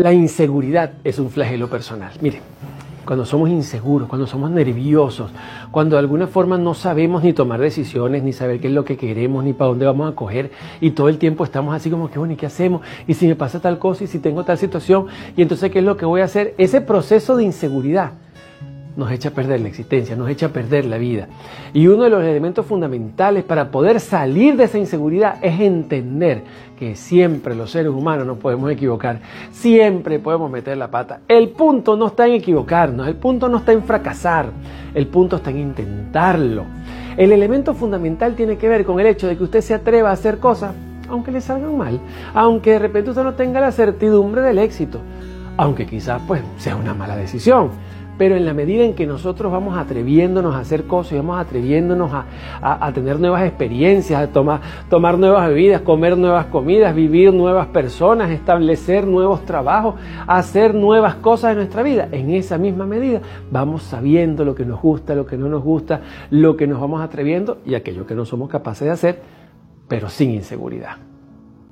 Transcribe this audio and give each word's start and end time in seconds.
La 0.00 0.14
inseguridad 0.14 0.92
es 1.04 1.18
un 1.18 1.28
flagelo 1.28 1.68
personal. 1.68 2.10
Mire, 2.22 2.40
cuando 3.04 3.26
somos 3.26 3.50
inseguros, 3.50 4.08
cuando 4.08 4.26
somos 4.26 4.50
nerviosos, 4.50 5.30
cuando 5.70 5.96
de 5.96 6.00
alguna 6.00 6.26
forma 6.26 6.56
no 6.56 6.72
sabemos 6.72 7.22
ni 7.22 7.34
tomar 7.34 7.60
decisiones, 7.60 8.22
ni 8.22 8.32
saber 8.32 8.60
qué 8.60 8.68
es 8.68 8.72
lo 8.72 8.82
que 8.82 8.96
queremos, 8.96 9.44
ni 9.44 9.52
para 9.52 9.68
dónde 9.68 9.84
vamos 9.84 10.10
a 10.10 10.16
coger, 10.16 10.52
y 10.80 10.92
todo 10.92 11.10
el 11.10 11.18
tiempo 11.18 11.44
estamos 11.44 11.74
así 11.74 11.90
como 11.90 12.10
que, 12.10 12.18
bueno, 12.18 12.32
¿y 12.32 12.36
qué 12.36 12.46
hacemos? 12.46 12.80
¿Y 13.06 13.12
si 13.12 13.26
me 13.26 13.36
pasa 13.36 13.60
tal 13.60 13.78
cosa? 13.78 14.04
¿Y 14.04 14.06
si 14.06 14.20
tengo 14.20 14.42
tal 14.42 14.56
situación? 14.56 15.04
¿Y 15.36 15.42
entonces 15.42 15.70
qué 15.70 15.80
es 15.80 15.84
lo 15.84 15.98
que 15.98 16.06
voy 16.06 16.22
a 16.22 16.24
hacer? 16.24 16.54
Ese 16.56 16.80
proceso 16.80 17.36
de 17.36 17.44
inseguridad 17.44 18.12
nos 19.00 19.10
echa 19.10 19.30
a 19.30 19.32
perder 19.32 19.60
la 19.60 19.68
existencia, 19.68 20.14
nos 20.14 20.28
echa 20.28 20.46
a 20.46 20.48
perder 20.50 20.84
la 20.84 20.98
vida. 20.98 21.26
Y 21.72 21.88
uno 21.88 22.04
de 22.04 22.10
los 22.10 22.22
elementos 22.22 22.66
fundamentales 22.66 23.42
para 23.42 23.70
poder 23.70 23.98
salir 23.98 24.56
de 24.56 24.64
esa 24.64 24.78
inseguridad 24.78 25.38
es 25.42 25.58
entender 25.58 26.42
que 26.78 26.94
siempre 26.94 27.54
los 27.56 27.70
seres 27.70 27.90
humanos 27.90 28.26
nos 28.26 28.38
podemos 28.38 28.70
equivocar, 28.70 29.20
siempre 29.50 30.18
podemos 30.18 30.50
meter 30.50 30.76
la 30.76 30.90
pata. 30.90 31.20
El 31.26 31.48
punto 31.48 31.96
no 31.96 32.08
está 32.08 32.26
en 32.26 32.34
equivocarnos, 32.34 33.08
el 33.08 33.16
punto 33.16 33.48
no 33.48 33.58
está 33.58 33.72
en 33.72 33.82
fracasar, 33.82 34.50
el 34.94 35.06
punto 35.06 35.36
está 35.36 35.50
en 35.50 35.58
intentarlo. 35.58 36.64
El 37.16 37.32
elemento 37.32 37.74
fundamental 37.74 38.36
tiene 38.36 38.56
que 38.56 38.68
ver 38.68 38.84
con 38.84 39.00
el 39.00 39.06
hecho 39.06 39.26
de 39.26 39.36
que 39.36 39.44
usted 39.44 39.62
se 39.62 39.74
atreva 39.74 40.10
a 40.10 40.12
hacer 40.12 40.38
cosas 40.38 40.74
aunque 41.08 41.32
le 41.32 41.40
salgan 41.40 41.76
mal, 41.76 41.98
aunque 42.34 42.70
de 42.70 42.78
repente 42.78 43.10
usted 43.10 43.24
no 43.24 43.34
tenga 43.34 43.60
la 43.60 43.72
certidumbre 43.72 44.42
del 44.42 44.58
éxito, 44.58 45.00
aunque 45.56 45.84
quizás 45.84 46.22
pues 46.24 46.40
sea 46.56 46.76
una 46.76 46.94
mala 46.94 47.16
decisión 47.16 47.70
pero 48.20 48.36
en 48.36 48.44
la 48.44 48.52
medida 48.52 48.84
en 48.84 48.92
que 48.92 49.06
nosotros 49.06 49.50
vamos 49.50 49.78
atreviéndonos 49.78 50.54
a 50.54 50.58
hacer 50.58 50.84
cosas 50.84 51.16
vamos 51.16 51.40
atreviéndonos 51.40 52.10
a, 52.12 52.92
tener 52.92 53.18
nuevas 53.18 53.44
experiencias, 53.44 54.20
a 54.20 54.26
tomar, 54.30 54.60
tomar 54.90 55.16
nuevas 55.16 55.48
bebidas, 55.48 55.80
comer 55.80 56.18
nuevas 56.18 56.44
comidas, 56.44 56.94
vivir 56.94 57.32
nuevas 57.32 57.68
personas, 57.68 58.30
establecer 58.30 59.06
nuevos 59.06 59.46
trabajos, 59.46 59.94
hacer 60.26 60.74
nuevas 60.74 61.14
cosas 61.14 61.52
en 61.52 61.56
nuestra 61.56 61.82
vida, 61.82 62.08
en 62.12 62.28
esa 62.32 62.58
misma 62.58 62.84
medida 62.84 63.22
vamos 63.50 63.84
sabiendo 63.84 64.44
lo 64.44 64.54
que 64.54 64.66
nos 64.66 64.82
gusta, 64.82 65.14
lo 65.14 65.24
que 65.24 65.38
no 65.38 65.48
nos 65.48 65.64
gusta, 65.64 66.02
lo 66.28 66.58
que 66.58 66.66
nos 66.66 66.78
vamos 66.78 67.00
atreviendo 67.00 67.56
y 67.64 67.74
aquello 67.74 68.06
que 68.06 68.14
no 68.14 68.26
somos 68.26 68.50
capaces 68.50 68.84
de 68.84 68.90
hacer, 68.90 69.22
pero 69.88 70.10
sin 70.10 70.32
inseguridad. 70.32 71.09